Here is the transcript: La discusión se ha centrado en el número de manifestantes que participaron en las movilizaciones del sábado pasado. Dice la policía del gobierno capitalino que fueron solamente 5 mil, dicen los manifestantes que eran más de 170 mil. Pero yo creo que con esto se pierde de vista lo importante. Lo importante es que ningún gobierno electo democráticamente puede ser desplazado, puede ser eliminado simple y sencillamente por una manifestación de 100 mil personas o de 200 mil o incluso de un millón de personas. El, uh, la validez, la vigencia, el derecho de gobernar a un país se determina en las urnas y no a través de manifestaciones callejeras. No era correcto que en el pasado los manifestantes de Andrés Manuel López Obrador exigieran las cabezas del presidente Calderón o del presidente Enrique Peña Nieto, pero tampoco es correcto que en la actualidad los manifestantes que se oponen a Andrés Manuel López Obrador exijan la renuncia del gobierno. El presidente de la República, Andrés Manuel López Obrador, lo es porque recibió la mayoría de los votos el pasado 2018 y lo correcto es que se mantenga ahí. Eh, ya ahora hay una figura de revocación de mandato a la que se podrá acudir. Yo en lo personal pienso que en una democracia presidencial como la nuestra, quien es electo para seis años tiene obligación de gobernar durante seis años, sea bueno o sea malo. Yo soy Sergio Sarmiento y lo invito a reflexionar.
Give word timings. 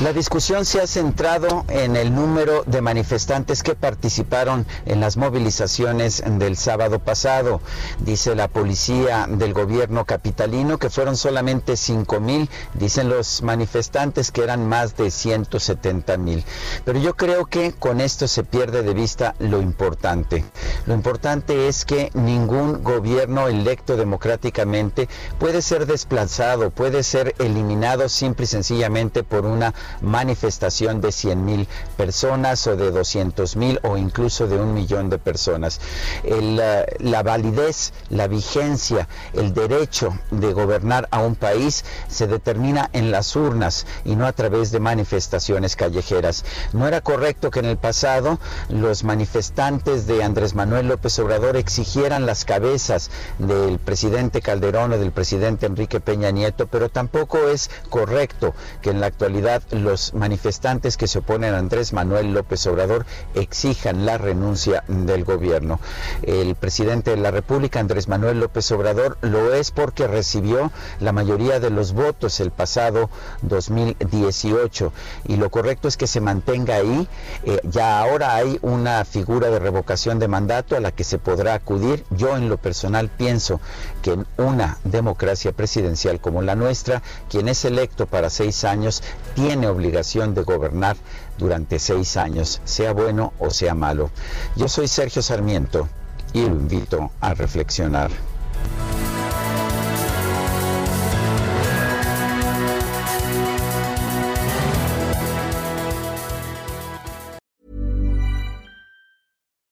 La 0.00 0.14
discusión 0.14 0.64
se 0.64 0.80
ha 0.80 0.86
centrado 0.86 1.66
en 1.68 1.94
el 1.94 2.14
número 2.14 2.62
de 2.64 2.80
manifestantes 2.80 3.62
que 3.62 3.74
participaron 3.74 4.64
en 4.86 4.98
las 4.98 5.18
movilizaciones 5.18 6.22
del 6.26 6.56
sábado 6.56 7.00
pasado. 7.00 7.60
Dice 7.98 8.34
la 8.34 8.48
policía 8.48 9.26
del 9.28 9.52
gobierno 9.52 10.06
capitalino 10.06 10.78
que 10.78 10.88
fueron 10.88 11.18
solamente 11.18 11.76
5 11.76 12.18
mil, 12.18 12.48
dicen 12.72 13.10
los 13.10 13.42
manifestantes 13.42 14.30
que 14.30 14.42
eran 14.42 14.66
más 14.66 14.96
de 14.96 15.10
170 15.10 16.16
mil. 16.16 16.46
Pero 16.86 16.98
yo 16.98 17.14
creo 17.14 17.44
que 17.44 17.72
con 17.72 18.00
esto 18.00 18.26
se 18.26 18.42
pierde 18.42 18.82
de 18.82 18.94
vista 18.94 19.34
lo 19.38 19.60
importante. 19.60 20.46
Lo 20.86 20.94
importante 20.94 21.68
es 21.68 21.84
que 21.84 22.10
ningún 22.14 22.82
gobierno 22.82 23.48
electo 23.48 23.96
democráticamente 23.96 25.08
puede 25.38 25.60
ser 25.60 25.86
desplazado, 25.86 26.70
puede 26.70 27.02
ser 27.02 27.34
eliminado 27.38 28.08
simple 28.08 28.44
y 28.44 28.46
sencillamente 28.46 29.22
por 29.22 29.44
una 29.44 29.74
manifestación 30.00 31.00
de 31.00 31.12
100 31.12 31.44
mil 31.44 31.68
personas 31.96 32.66
o 32.66 32.76
de 32.76 32.90
200 32.90 33.56
mil 33.56 33.78
o 33.82 33.96
incluso 33.98 34.46
de 34.46 34.58
un 34.58 34.72
millón 34.72 35.10
de 35.10 35.18
personas. 35.18 35.80
El, 36.24 36.58
uh, 36.58 37.04
la 37.04 37.22
validez, 37.22 37.92
la 38.08 38.26
vigencia, 38.26 39.06
el 39.34 39.52
derecho 39.52 40.18
de 40.30 40.52
gobernar 40.52 41.08
a 41.10 41.18
un 41.20 41.34
país 41.34 41.84
se 42.08 42.26
determina 42.26 42.88
en 42.92 43.10
las 43.10 43.36
urnas 43.36 43.86
y 44.04 44.16
no 44.16 44.26
a 44.26 44.32
través 44.32 44.72
de 44.72 44.80
manifestaciones 44.80 45.76
callejeras. 45.76 46.44
No 46.72 46.88
era 46.88 47.02
correcto 47.02 47.50
que 47.50 47.60
en 47.60 47.66
el 47.66 47.76
pasado 47.76 48.38
los 48.68 49.04
manifestantes 49.04 50.06
de 50.06 50.24
Andrés 50.24 50.54
Manuel 50.54 50.69
López 50.70 51.18
Obrador 51.18 51.56
exigieran 51.56 52.26
las 52.26 52.44
cabezas 52.44 53.10
del 53.38 53.80
presidente 53.80 54.40
Calderón 54.40 54.92
o 54.92 54.98
del 54.98 55.10
presidente 55.10 55.66
Enrique 55.66 55.98
Peña 55.98 56.30
Nieto, 56.30 56.68
pero 56.68 56.88
tampoco 56.88 57.48
es 57.48 57.70
correcto 57.88 58.54
que 58.80 58.90
en 58.90 59.00
la 59.00 59.06
actualidad 59.06 59.62
los 59.72 60.14
manifestantes 60.14 60.96
que 60.96 61.08
se 61.08 61.18
oponen 61.18 61.54
a 61.54 61.58
Andrés 61.58 61.92
Manuel 61.92 62.32
López 62.32 62.64
Obrador 62.68 63.04
exijan 63.34 64.06
la 64.06 64.16
renuncia 64.16 64.84
del 64.86 65.24
gobierno. 65.24 65.80
El 66.22 66.54
presidente 66.54 67.10
de 67.10 67.16
la 67.16 67.32
República, 67.32 67.80
Andrés 67.80 68.06
Manuel 68.06 68.38
López 68.38 68.70
Obrador, 68.70 69.18
lo 69.22 69.52
es 69.52 69.72
porque 69.72 70.06
recibió 70.06 70.70
la 71.00 71.12
mayoría 71.12 71.58
de 71.58 71.70
los 71.70 71.92
votos 71.94 72.38
el 72.38 72.52
pasado 72.52 73.10
2018 73.42 74.92
y 75.26 75.36
lo 75.36 75.50
correcto 75.50 75.88
es 75.88 75.96
que 75.96 76.06
se 76.06 76.20
mantenga 76.20 76.76
ahí. 76.76 77.08
Eh, 77.42 77.60
ya 77.64 77.98
ahora 77.98 78.36
hay 78.36 78.58
una 78.62 79.04
figura 79.04 79.50
de 79.50 79.58
revocación 79.58 80.20
de 80.20 80.28
mandato 80.28 80.59
a 80.76 80.80
la 80.80 80.92
que 80.92 81.04
se 81.04 81.18
podrá 81.18 81.54
acudir. 81.54 82.04
Yo 82.10 82.36
en 82.36 82.48
lo 82.48 82.58
personal 82.58 83.08
pienso 83.08 83.60
que 84.02 84.12
en 84.12 84.26
una 84.36 84.78
democracia 84.84 85.52
presidencial 85.52 86.20
como 86.20 86.42
la 86.42 86.54
nuestra, 86.54 87.02
quien 87.28 87.48
es 87.48 87.64
electo 87.64 88.06
para 88.06 88.30
seis 88.30 88.64
años 88.64 89.02
tiene 89.34 89.68
obligación 89.68 90.34
de 90.34 90.42
gobernar 90.42 90.96
durante 91.38 91.78
seis 91.78 92.16
años, 92.16 92.60
sea 92.64 92.92
bueno 92.92 93.32
o 93.38 93.50
sea 93.50 93.74
malo. 93.74 94.10
Yo 94.56 94.68
soy 94.68 94.88
Sergio 94.88 95.22
Sarmiento 95.22 95.88
y 96.32 96.42
lo 96.42 96.48
invito 96.48 97.10
a 97.20 97.34
reflexionar. 97.34 98.10